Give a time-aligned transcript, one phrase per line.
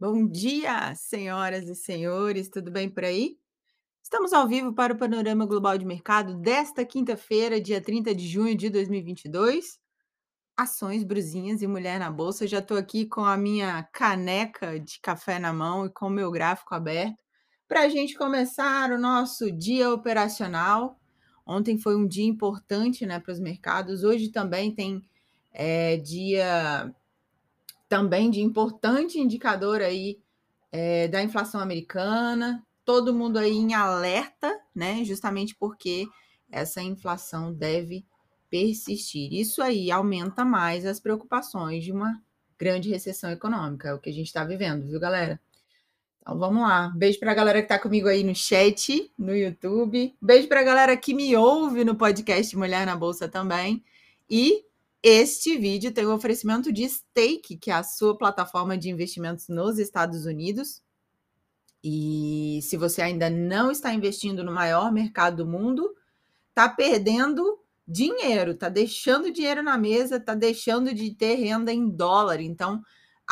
[0.00, 3.38] Bom dia, senhoras e senhores, tudo bem por aí?
[4.02, 8.56] Estamos ao vivo para o Panorama Global de Mercado desta quinta-feira, dia 30 de junho
[8.56, 9.78] de 2022.
[10.56, 12.46] Ações, brusinhas e mulher na bolsa.
[12.46, 16.30] Já estou aqui com a minha caneca de café na mão e com o meu
[16.30, 17.22] gráfico aberto
[17.68, 21.01] para a gente começar o nosso dia operacional.
[21.46, 24.04] Ontem foi um dia importante né, para os mercados.
[24.04, 25.02] Hoje também tem
[25.52, 26.94] é, dia
[27.88, 30.18] também de importante indicador aí
[30.70, 35.04] é, da inflação americana, todo mundo aí em alerta, né?
[35.04, 36.06] Justamente porque
[36.50, 38.04] essa inflação deve
[38.48, 39.32] persistir.
[39.32, 42.20] Isso aí aumenta mais as preocupações de uma
[42.58, 45.40] grande recessão econômica, é o que a gente está vivendo, viu, galera?
[46.22, 46.92] Então vamos lá.
[46.94, 50.16] Beijo para a galera que está comigo aí no chat, no YouTube.
[50.22, 53.82] Beijo para a galera que me ouve no podcast Mulher na Bolsa também.
[54.30, 54.64] E
[55.02, 59.48] este vídeo tem o um oferecimento de Stake, que é a sua plataforma de investimentos
[59.48, 60.80] nos Estados Unidos.
[61.82, 65.92] E se você ainda não está investindo no maior mercado do mundo,
[66.50, 72.40] está perdendo dinheiro, está deixando dinheiro na mesa, está deixando de ter renda em dólar.
[72.40, 72.80] Então,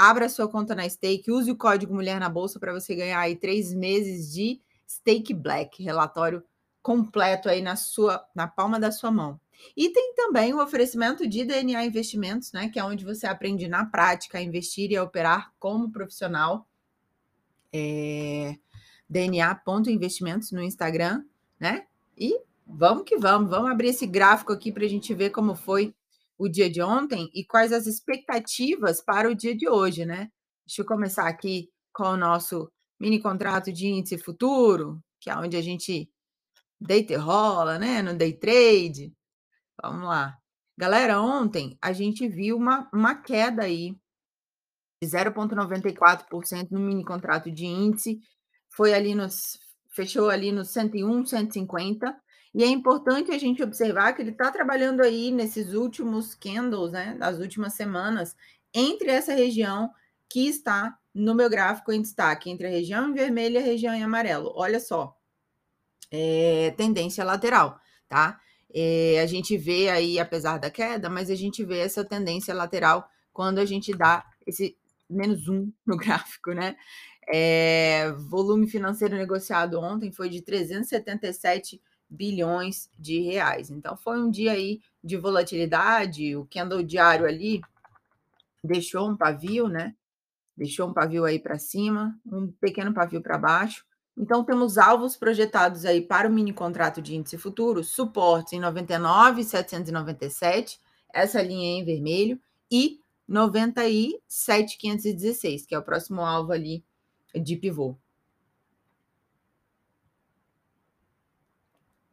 [0.00, 3.36] abra sua conta na Stake, use o código Mulher na Bolsa para você ganhar aí
[3.36, 6.42] três meses de Stake Black, relatório
[6.82, 9.38] completo aí na sua na palma da sua mão.
[9.76, 12.70] E tem também o oferecimento de DNA Investimentos, né?
[12.70, 16.66] Que é onde você aprende na prática a investir e a operar como profissional.
[17.70, 18.56] É,
[19.06, 21.22] DNA.investimentos no Instagram,
[21.58, 21.84] né?
[22.16, 25.94] E vamos que vamos, vamos abrir esse gráfico aqui para a gente ver como foi
[26.40, 30.30] o dia de ontem e quais as expectativas para o dia de hoje, né?
[30.66, 35.54] Deixa eu começar aqui com o nosso mini contrato de índice futuro, que é onde
[35.54, 36.10] a gente
[36.80, 38.00] deita e rola, né?
[38.00, 39.12] No day trade.
[39.82, 40.34] Vamos lá.
[40.78, 43.94] Galera, ontem a gente viu uma, uma queda aí
[45.02, 48.18] de 0,94% no mini contrato de índice.
[48.74, 49.58] Foi ali nos.
[49.92, 52.18] Fechou ali nos 101, 150.
[52.54, 57.16] E é importante a gente observar que ele está trabalhando aí nesses últimos candles, né?
[57.18, 58.36] Das últimas semanas,
[58.74, 59.90] entre essa região
[60.28, 63.94] que está no meu gráfico em destaque, entre a região em vermelho e a região
[63.94, 64.52] em amarelo.
[64.54, 65.16] Olha só.
[66.10, 67.78] É, tendência lateral,
[68.08, 68.40] tá?
[68.72, 73.08] É, a gente vê aí, apesar da queda, mas a gente vê essa tendência lateral
[73.32, 74.76] quando a gente dá esse
[75.08, 76.76] menos um no gráfico, né?
[77.32, 81.80] É, volume financeiro negociado ontem foi de 377
[82.10, 83.70] bilhões de reais.
[83.70, 86.36] Então foi um dia aí de volatilidade.
[86.36, 87.60] O candle diário ali
[88.62, 89.94] deixou um pavio, né?
[90.56, 93.84] Deixou um pavio aí para cima, um pequeno pavio para baixo.
[94.20, 100.78] Então, temos alvos projetados aí para o mini contrato de índice futuro, suportes em 99,797,
[101.12, 102.38] essa linha em vermelho,
[102.70, 106.84] e 97,516, que é o próximo alvo ali
[107.34, 107.96] de pivô.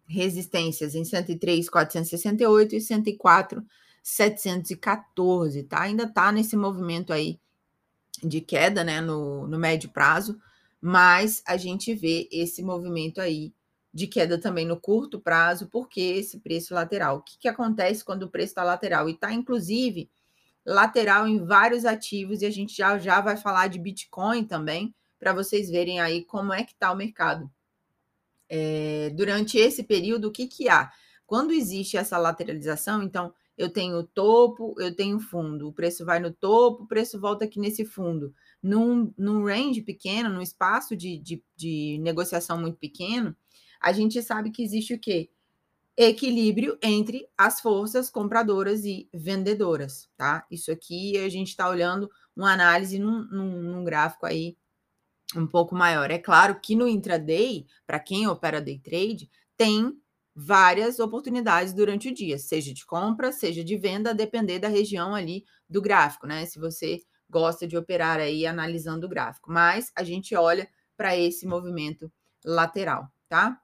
[0.08, 5.82] Resistências em 103,468 e 104,714, tá?
[5.82, 7.38] Ainda tá nesse movimento aí
[8.24, 10.40] de queda, né, no, no médio prazo,
[10.82, 13.54] mas a gente vê esse movimento aí
[13.94, 17.18] de queda também no curto prazo, porque esse preço lateral.
[17.18, 19.10] O que, que acontece quando o preço está lateral?
[19.10, 20.10] E está, inclusive,
[20.66, 25.34] lateral em vários ativos, e a gente já, já vai falar de Bitcoin também, para
[25.34, 27.50] vocês verem aí como é que está o mercado.
[28.50, 30.92] É, durante esse período, o que, que há?
[31.26, 36.32] Quando existe essa lateralização, então eu tenho topo, eu tenho fundo, o preço vai no
[36.32, 41.44] topo, o preço volta aqui nesse fundo num, num range pequeno, num espaço de, de,
[41.56, 43.36] de negociação muito pequeno,
[43.80, 45.30] a gente sabe que existe o quê?
[45.96, 50.46] Equilíbrio entre as forças compradoras e vendedoras, tá?
[50.52, 54.56] Isso aqui a gente está olhando uma análise num, num, num gráfico aí
[55.36, 56.10] um pouco maior.
[56.12, 60.00] É claro que no intraday, para quem opera day trade, tem
[60.36, 65.16] várias oportunidades durante o dia, seja de compra, seja de venda, a depender da região
[65.16, 66.46] ali do gráfico, né?
[66.46, 71.46] Se você gosta de operar aí analisando o gráfico, mas a gente olha para esse
[71.46, 72.12] movimento
[72.46, 73.60] lateral, tá?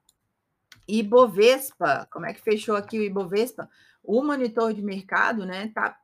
[0.88, 3.70] Ibovespa, como é que fechou aqui o Ibovespa?
[4.04, 5.98] O monitor de mercado, né, tá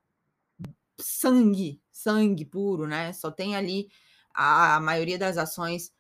[0.98, 3.12] sangue, sangue puro, né?
[3.12, 3.90] Só tem ali
[4.34, 5.92] a, maioria das ações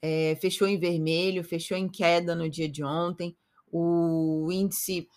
[0.00, 3.36] é, fechou em vermelho, fechou em queda no dia de ontem.
[3.70, 5.08] O índice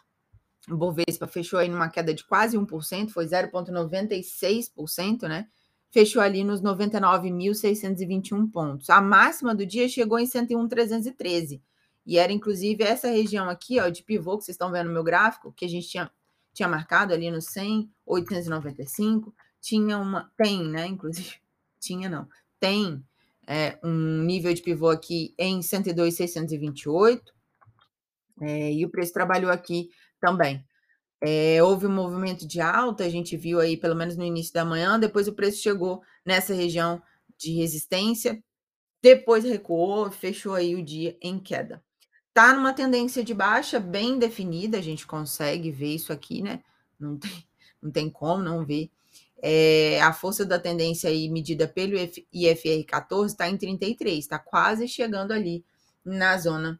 [0.67, 5.47] Bovespa fechou aí numa queda de quase 1%, foi 0,96%, né?
[5.95, 8.89] fechou ali nos 99.621 pontos.
[8.89, 11.61] A máxima do dia chegou em 101.313.
[12.05, 15.05] E era inclusive essa região aqui, ó, de pivô que vocês estão vendo no meu
[15.05, 16.11] gráfico, que a gente tinha
[16.53, 21.35] tinha marcado ali no 100, 895, tinha uma, tem, né, inclusive,
[21.81, 22.29] tinha não,
[22.65, 23.05] tem
[23.47, 27.31] é, um nível de pivô aqui em 102,628,
[28.41, 30.65] é, e o preço trabalhou aqui também.
[31.21, 34.65] É, houve um movimento de alta, a gente viu aí pelo menos no início da
[34.65, 36.99] manhã, depois o preço chegou nessa região
[37.37, 38.43] de resistência,
[38.99, 41.83] depois recuou, fechou aí o dia em queda.
[42.33, 46.63] Tá numa tendência de baixa bem definida, a gente consegue ver isso aqui, né?
[46.99, 47.45] Não tem,
[47.81, 48.89] não tem como não ver.
[49.41, 54.87] É, a força da tendência aí medida pelo IFR 14 está em 33, está quase
[54.87, 55.63] chegando ali
[56.03, 56.79] na zona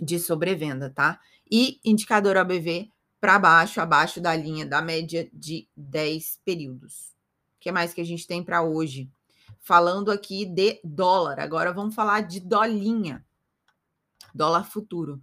[0.00, 1.20] de sobrevenda, tá?
[1.50, 2.90] E indicador ABV
[3.20, 7.14] para baixo, abaixo da linha da média de 10 períodos.
[7.56, 9.10] O que mais que a gente tem para hoje?
[9.60, 13.24] Falando aqui de dólar, agora vamos falar de dolinha,
[14.34, 15.20] dólar futuro,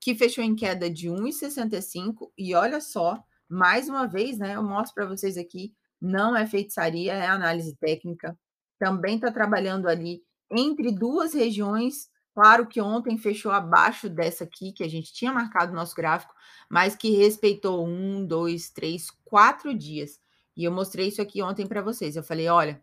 [0.00, 4.94] que fechou em queda de 1,65 e olha só, mais uma vez, né, eu mostro
[4.94, 8.38] para vocês aqui, não é feitiçaria, é análise técnica.
[8.78, 14.84] Também está trabalhando ali entre duas regiões Claro que ontem fechou abaixo dessa aqui, que
[14.84, 16.34] a gente tinha marcado no nosso gráfico,
[16.68, 20.20] mas que respeitou um, dois, três, quatro dias.
[20.54, 22.14] E eu mostrei isso aqui ontem para vocês.
[22.14, 22.78] Eu falei: olha,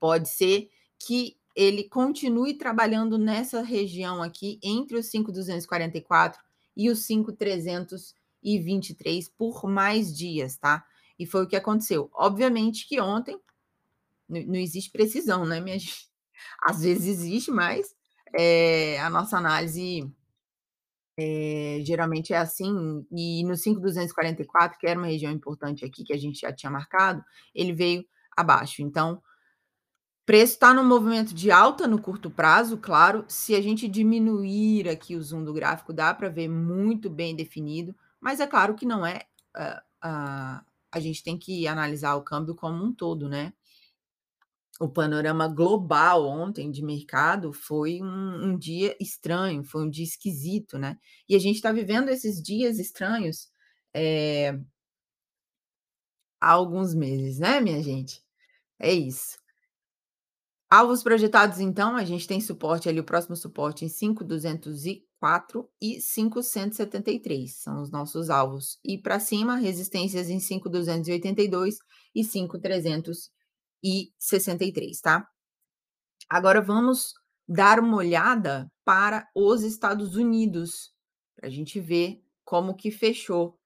[0.00, 0.68] pode ser
[0.98, 6.42] que ele continue trabalhando nessa região aqui, entre os 5,244
[6.76, 10.84] e os 5,323 por mais dias, tá?
[11.18, 12.10] E foi o que aconteceu.
[12.14, 13.38] Obviamente que ontem
[14.28, 16.08] não existe precisão, né, minha gente?
[16.62, 17.94] Às vezes existe, mas
[18.36, 20.08] é, a nossa análise
[21.18, 26.16] é, geralmente é assim, e no 5,244, que era uma região importante aqui, que a
[26.16, 28.04] gente já tinha marcado, ele veio
[28.36, 28.82] abaixo.
[28.82, 29.20] Então,
[30.24, 33.24] preço está no movimento de alta no curto prazo, claro.
[33.26, 37.96] Se a gente diminuir aqui o zoom do gráfico, dá para ver muito bem definido,
[38.20, 39.22] mas é claro que não é.
[39.56, 43.52] Uh, uh, a gente tem que analisar o câmbio como um todo, né?
[44.80, 50.78] o panorama global ontem de mercado foi um, um, dia estranho, foi um dia esquisito,
[50.78, 50.96] né?
[51.28, 53.50] E a gente está vivendo esses dias estranhos
[53.92, 54.56] é,
[56.40, 58.22] há alguns meses, né, minha gente?
[58.78, 59.38] É isso.
[60.70, 67.56] Alvos projetados, então, a gente tem suporte ali, o próximo suporte em 5,204 e 5,173
[67.56, 68.78] são os nossos alvos.
[68.84, 71.78] E para cima, resistências em 5,282
[72.14, 73.30] e 5,300
[73.82, 75.26] e 63, tá?
[76.28, 77.14] Agora vamos
[77.48, 80.92] dar uma olhada para os Estados Unidos,
[81.34, 83.58] para a gente ver como que fechou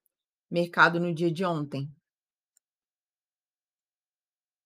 [0.49, 1.91] mercado no dia de ontem.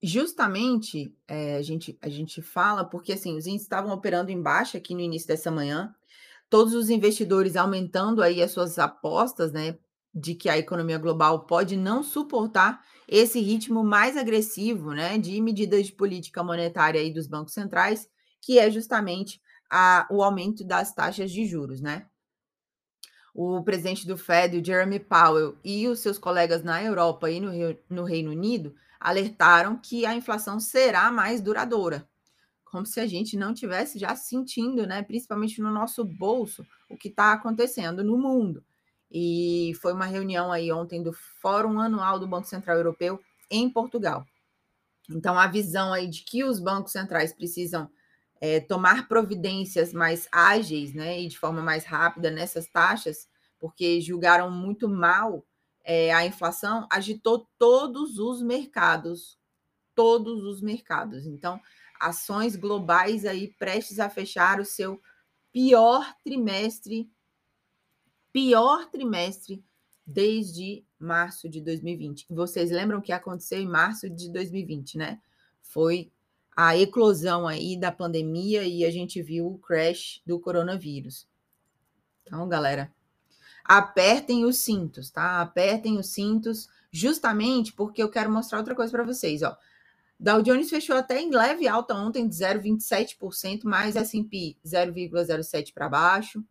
[0.02, 4.78] Justamente, é, a, gente, a gente fala porque assim, os índices estavam operando em baixa
[4.78, 5.94] aqui no início dessa manhã,
[6.50, 9.78] todos os investidores aumentando aí as suas apostas, né,
[10.14, 15.88] de que a economia global pode não suportar esse ritmo mais agressivo, né, de medidas
[15.88, 18.08] de política monetária aí dos bancos centrais,
[18.42, 22.06] que é justamente a, o aumento das taxas de juros, né?
[23.34, 27.52] O presidente do Fed, o Jeremy Powell, e os seus colegas na Europa e no,
[27.90, 32.08] no Reino Unido alertaram que a inflação será mais duradoura,
[32.66, 37.08] como se a gente não tivesse já sentindo, né, principalmente no nosso bolso, o que
[37.08, 38.64] está acontecendo no mundo.
[39.12, 44.26] E foi uma reunião aí ontem do Fórum Anual do Banco Central Europeu em Portugal.
[45.10, 47.90] Então, a visão aí de que os bancos centrais precisam
[48.42, 53.28] é, tomar providências mais ágeis, né, e de forma mais rápida nessas taxas,
[53.60, 55.44] porque julgaram muito mal
[55.90, 59.40] é, a inflação, agitou todos os mercados,
[59.96, 61.26] todos os mercados.
[61.26, 61.62] Então,
[61.98, 65.02] ações globais aí prestes a fechar o seu
[65.50, 67.10] pior trimestre
[68.34, 69.64] pior trimestre
[70.06, 72.28] desde março de 2020.
[72.30, 75.22] Vocês lembram o que aconteceu em março de 2020, né?
[75.62, 76.12] Foi
[76.56, 81.28] a eclosão aí da pandemia e a gente viu o crash do coronavírus.
[82.24, 82.94] Então, galera,
[83.68, 85.42] apertem os cintos, tá?
[85.42, 89.58] Apertem os cintos, justamente porque eu quero mostrar outra coisa para vocês, ó.
[90.20, 96.44] Dow Jones fechou até em leve alta ontem de 0,27%, mais S&P 0,07 para baixo.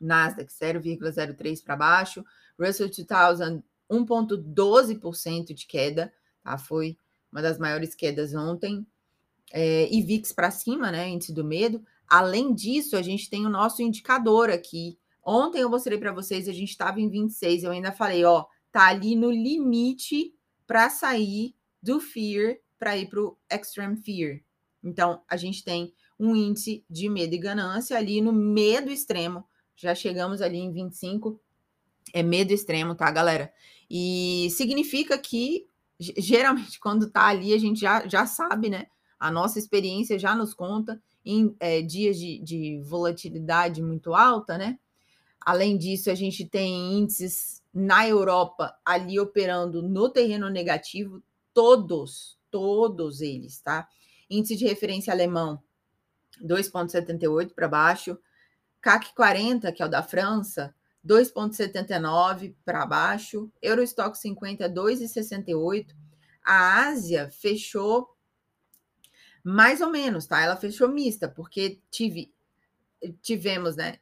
[0.00, 2.24] Nasdaq 0,03 para baixo,
[2.58, 6.56] Russell 2000 1,12% de queda, tá?
[6.56, 6.96] Foi
[7.32, 8.86] uma das maiores quedas ontem.
[9.52, 11.08] É, e VIX para cima, né?
[11.08, 11.84] Índice do medo.
[12.06, 14.96] Além disso, a gente tem o nosso indicador aqui.
[15.32, 18.88] Ontem eu mostrei para vocês, a gente estava em 26, eu ainda falei, ó, tá
[18.88, 20.34] ali no limite
[20.66, 24.40] para sair do fear para ir para o extreme fear.
[24.82, 29.44] Então, a gente tem um índice de medo e ganância ali no medo extremo
[29.76, 31.40] já chegamos ali em 25
[32.12, 33.52] É medo extremo, tá, galera?
[33.88, 35.66] E significa que
[35.98, 38.88] geralmente quando tá ali a gente já, já sabe, né?
[39.18, 44.78] A nossa experiência já nos conta em é, dias de, de volatilidade muito alta, né?
[45.40, 51.22] Além disso, a gente tem índices na Europa ali operando no terreno negativo,
[51.54, 53.88] todos, todos eles, tá?
[54.28, 55.62] Índice de referência alemão
[56.42, 58.18] 2,78 para baixo,
[58.80, 60.74] CAC 40, que é o da França,
[61.06, 65.94] 2,79 para baixo, Eurostock 50, 2,68.
[66.42, 68.14] A Ásia fechou
[69.42, 70.40] mais ou menos, tá?
[70.40, 72.32] Ela fechou mista, porque tive,
[73.22, 73.98] tivemos, né?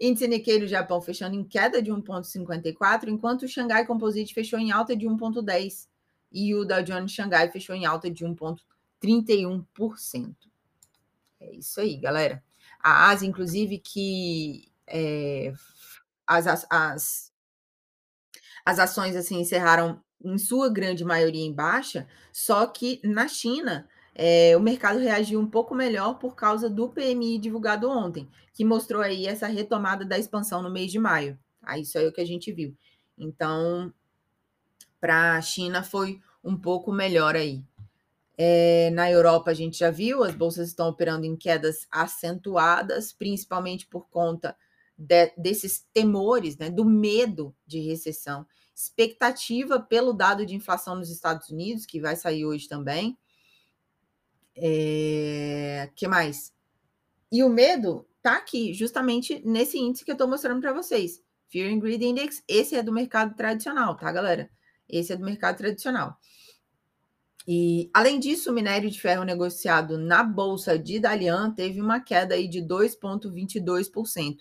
[0.00, 4.70] Índice Nikkei do Japão fechando em queda de 1,54, enquanto o Xangai Composite fechou em
[4.70, 5.88] alta de 1,10
[6.30, 10.36] e o Dow Jones Xangai fechou em alta de 1,31%.
[11.40, 12.42] É isso aí, galera.
[12.78, 15.52] A Ásia, inclusive, que é,
[16.26, 17.32] as, as, as,
[18.64, 23.88] as ações assim encerraram em sua grande maioria em baixa, só que na China
[24.20, 29.00] é, o mercado reagiu um pouco melhor por causa do PMI divulgado ontem, que mostrou
[29.00, 31.38] aí essa retomada da expansão no mês de maio.
[31.60, 31.78] Tá?
[31.78, 32.76] Isso aí é o que a gente viu.
[33.16, 33.94] Então,
[35.00, 37.64] para a China foi um pouco melhor aí.
[38.36, 43.86] É, na Europa, a gente já viu, as bolsas estão operando em quedas acentuadas, principalmente
[43.86, 44.56] por conta
[44.96, 48.44] de, desses temores, né, do medo de recessão,
[48.74, 53.16] expectativa pelo dado de inflação nos Estados Unidos, que vai sair hoje também.
[54.60, 56.52] É, que mais?
[57.30, 61.22] E o medo tá aqui, justamente nesse índice que eu estou mostrando para vocês.
[61.48, 64.50] Fear and Greed Index, esse é do mercado tradicional, tá, galera?
[64.88, 66.18] Esse é do mercado tradicional.
[67.46, 72.34] E, além disso, o minério de ferro negociado na bolsa de Dalian teve uma queda
[72.34, 74.40] aí de 2,22%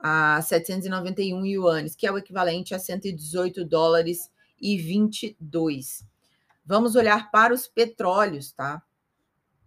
[0.00, 4.28] a 791 yuanes, que é o equivalente a 118 dólares
[4.60, 6.04] e 22.
[6.66, 8.82] Vamos olhar para os petróleos, tá?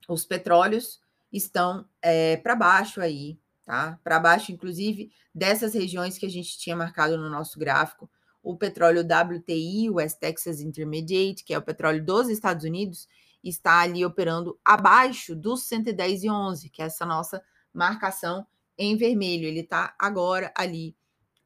[0.07, 3.99] Os petróleos estão é, para baixo aí, tá?
[4.03, 8.09] Para baixo, inclusive, dessas regiões que a gente tinha marcado no nosso gráfico.
[8.41, 13.07] O petróleo WTI, West Texas Intermediate, que é o petróleo dos Estados Unidos,
[13.43, 17.43] está ali operando abaixo dos 110,11, que é essa nossa
[17.73, 18.45] marcação
[18.77, 19.47] em vermelho.
[19.47, 20.95] Ele está agora ali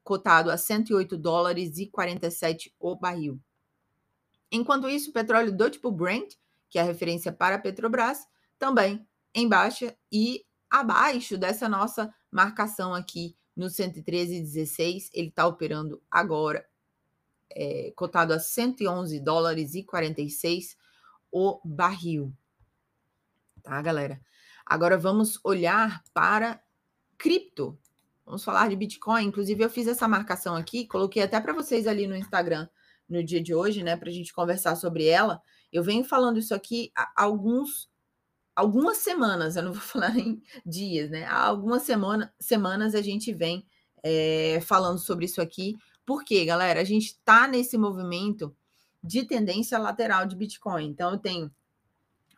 [0.02, 3.40] cotado a 108 dólares e 47 o barril.
[4.50, 6.34] Enquanto isso, o petróleo do tipo Brent,
[6.68, 8.26] que é a referência para a Petrobras,
[8.60, 15.08] também em baixa e abaixo dessa nossa marcação aqui no 113,16.
[15.12, 16.64] Ele está operando agora,
[17.50, 20.76] é, cotado a 111 dólares e 46
[21.32, 22.32] o barril.
[23.62, 24.20] Tá, galera?
[24.64, 26.62] Agora vamos olhar para
[27.16, 27.78] cripto.
[28.24, 29.24] Vamos falar de Bitcoin.
[29.24, 32.68] Inclusive, eu fiz essa marcação aqui, coloquei até para vocês ali no Instagram
[33.08, 35.42] no dia de hoje, né, para a gente conversar sobre ela.
[35.72, 37.89] Eu venho falando isso aqui há alguns,
[38.54, 41.24] algumas semanas, eu não vou falar em dias, né?
[41.24, 43.66] Há algumas semana, semanas a gente vem
[44.02, 45.76] é, falando sobre isso aqui.
[46.04, 46.80] Por quê, galera?
[46.80, 48.54] A gente está nesse movimento
[49.02, 50.86] de tendência lateral de Bitcoin.
[50.86, 51.50] Então, eu tenho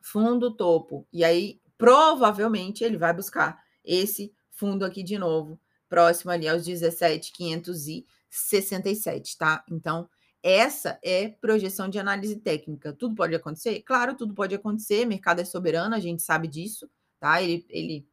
[0.02, 6.48] fundo topo, e aí provavelmente ele vai buscar esse fundo aqui de novo, próximo ali
[6.48, 9.64] aos 17,567, tá?
[9.70, 10.08] Então,
[10.42, 12.92] essa é projeção de análise técnica.
[12.92, 13.80] Tudo pode acontecer?
[13.82, 15.04] Claro, tudo pode acontecer.
[15.04, 17.40] Mercado é soberano, a gente sabe disso, tá?
[17.40, 18.06] Ele, ele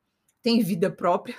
[0.44, 1.36] tem vida própria.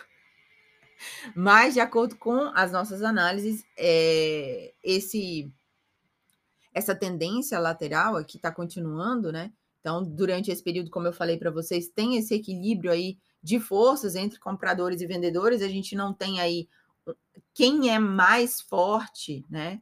[1.34, 5.50] Mas, de acordo com as nossas análises, é, esse
[6.72, 9.52] essa tendência lateral aqui está continuando, né?
[9.80, 14.14] Então, durante esse período, como eu falei para vocês, tem esse equilíbrio aí de forças
[14.14, 16.68] entre compradores e vendedores, a gente não tem aí
[17.54, 19.80] quem é mais forte, né?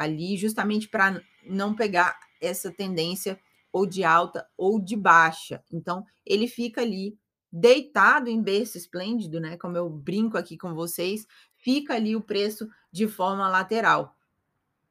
[0.00, 3.38] Ali, justamente para não pegar essa tendência
[3.72, 5.62] ou de alta ou de baixa.
[5.70, 7.18] Então, ele fica ali
[7.52, 9.56] deitado em berço esplêndido, né?
[9.56, 11.26] Como eu brinco aqui com vocês,
[11.56, 14.16] fica ali o preço de forma lateral.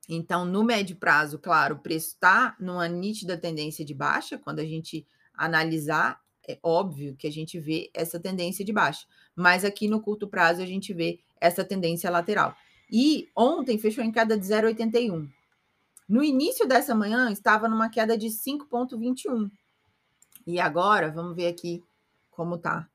[0.07, 4.65] Então, no médio prazo, claro, o preço está numa nítida tendência de baixa, quando a
[4.65, 10.01] gente analisar é óbvio que a gente vê essa tendência de baixa, mas aqui no
[10.01, 12.55] curto prazo a gente vê essa tendência lateral.
[12.91, 15.29] E ontem fechou em queda de 0,81.
[16.07, 19.51] No início dessa manhã estava numa queda de 5,21.
[20.47, 21.83] E agora, vamos ver aqui
[22.31, 22.89] como tá.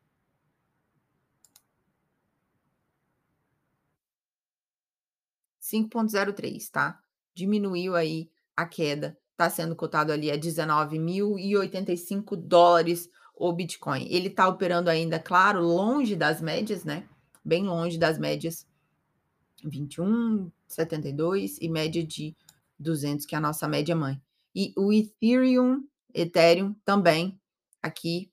[5.63, 7.01] (5.03), tá?
[7.33, 9.17] Diminuiu aí a queda.
[9.31, 14.07] Está sendo cotado ali a 19.085 dólares o Bitcoin.
[14.11, 17.09] Ele está operando ainda, claro, longe das médias, né?
[17.45, 18.67] Bem longe das médias
[19.65, 22.37] 21,72 e média de
[22.79, 24.21] 200, que é a nossa média mãe.
[24.55, 27.41] E o Ethereum, Ethereum também
[27.83, 28.31] aqui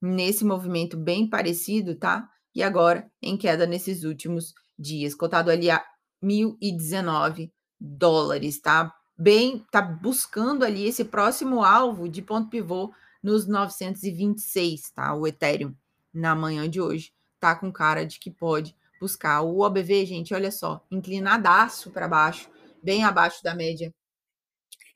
[0.00, 2.28] nesse movimento bem parecido, tá?
[2.54, 5.84] E agora em queda nesses últimos dias, cotado ali a
[6.22, 7.50] 1.019
[7.80, 8.94] dólares, tá?
[9.16, 15.14] Bem, tá buscando ali esse próximo alvo de ponto pivô nos 926, tá?
[15.14, 15.74] O Ethereum
[16.12, 20.50] na manhã de hoje tá com cara de que pode buscar o OBV, gente, olha
[20.50, 22.50] só, inclinadaço para baixo,
[22.82, 23.92] bem abaixo da média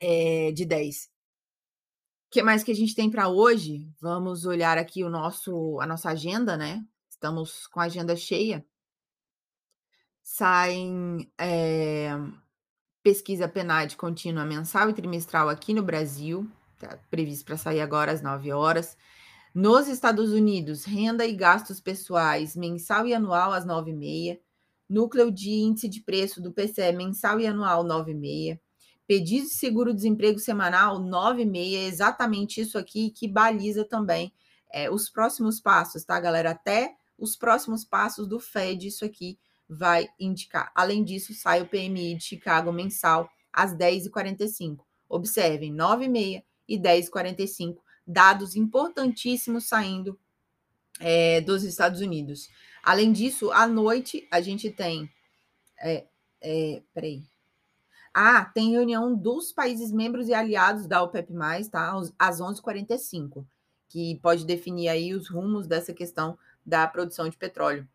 [0.01, 1.05] é, de 10.
[1.05, 3.91] O que mais que a gente tem para hoje?
[3.99, 6.83] Vamos olhar aqui o nosso, a nossa agenda, né?
[7.09, 8.63] Estamos com a agenda cheia.
[10.21, 12.11] Saem é,
[13.01, 18.21] pesquisa PNAD contínua mensal e trimestral aqui no Brasil, tá previsto para sair agora às
[18.21, 18.95] 9 horas.
[19.53, 24.39] Nos Estados Unidos, renda e gastos pessoais mensal e anual às 9h30.
[24.87, 28.59] Núcleo de índice de preço do PCE mensal e anual 9h30.
[29.07, 31.87] Pedido de seguro-desemprego semanal 9h30.
[31.87, 34.31] Exatamente isso aqui que baliza também
[34.71, 36.51] é, os próximos passos, tá, galera?
[36.51, 40.71] Até os próximos passos do Fed, isso aqui vai indicar.
[40.75, 44.77] Além disso, sai o PMI de Chicago mensal às 10h45.
[45.09, 47.77] Observem, 9h30 e 10h45,
[48.09, 50.19] dados importantíssimos saindo
[50.99, 52.49] é, dos Estados Unidos.
[52.81, 55.09] Além disso, à noite a gente tem.
[55.79, 56.07] É,
[56.41, 57.23] é, peraí.
[58.11, 61.31] Ah, tem reunião dos países membros e aliados da OPEP,
[61.71, 61.93] tá?
[62.17, 63.45] Às 11h45,
[63.87, 67.87] que pode definir aí os rumos dessa questão da produção de petróleo.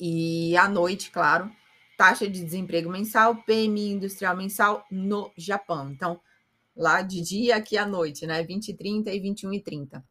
[0.00, 1.50] E à noite, claro,
[1.98, 5.90] taxa de desemprego mensal, PMI industrial mensal no Japão.
[5.90, 6.18] Então,
[6.76, 8.42] lá de dia aqui à noite, né?
[8.42, 10.04] 20 e 30 e 21 e 30.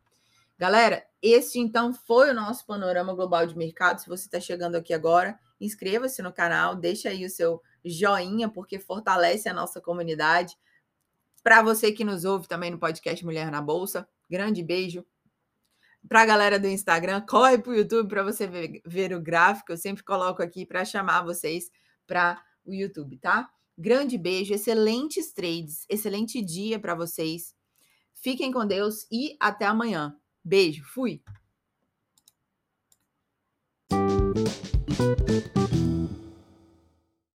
[0.57, 3.99] Galera, este então foi o nosso panorama global de mercado.
[3.99, 8.79] Se você está chegando aqui agora, inscreva-se no canal, deixa aí o seu joinha, porque
[8.79, 10.57] fortalece a nossa comunidade.
[11.43, 15.05] Para você que nos ouve também no podcast Mulher na Bolsa, grande beijo.
[16.07, 19.71] Para a galera do Instagram, corre para o YouTube para você ver, ver, o gráfico.
[19.71, 21.69] Eu sempre coloco aqui para chamar vocês
[22.07, 23.49] para o YouTube, tá?
[23.77, 27.53] Grande beijo, excelentes trades, excelente dia para vocês.
[28.13, 30.15] Fiquem com Deus e até amanhã.
[30.43, 31.21] Beijo, fui.